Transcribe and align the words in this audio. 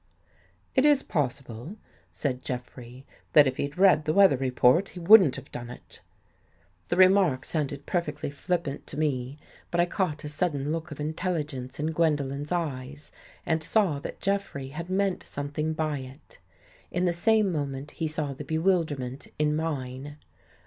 "It 0.75 0.83
Is 0.83 1.03
possible," 1.03 1.75
said 2.11 2.43
Jeffrey," 2.43 3.05
that 3.33 3.45
If 3.45 3.57
he'd 3.57 3.77
read 3.77 4.05
the 4.05 4.13
weather 4.13 4.35
report, 4.35 4.89
he 4.89 4.99
wouldn't 4.99 5.35
have 5.35 5.51
done 5.51 5.69
it." 5.69 5.99
The 6.87 6.97
remark 6.97 7.45
sounded 7.45 7.85
perfectly 7.85 8.31
flippant 8.31 8.87
to 8.87 8.97
me, 8.97 9.37
but 9.69 9.79
I 9.79 9.85
caught 9.85 10.23
a 10.23 10.27
sudden 10.27 10.71
look 10.71 10.89
of 10.89 10.99
Intelligence 10.99 11.79
In 11.79 11.91
Gwendolen's 11.91 12.51
eyes 12.51 13.11
and 13.45 13.61
saw 13.61 13.99
that 13.99 14.21
Jeffrey 14.21 14.69
had 14.69 14.89
meant 14.89 15.21
something 15.21 15.73
by 15.73 15.99
It. 15.99 16.39
In 16.89 17.05
the 17.05 17.13
same 17.13 17.51
moment 17.51 17.91
he 17.91 18.07
saw 18.07 18.33
the 18.33 18.43
bewilderment 18.43 19.27
In 19.37 19.55
mine. 19.55 20.17